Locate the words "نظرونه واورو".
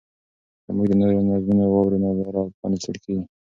1.29-2.01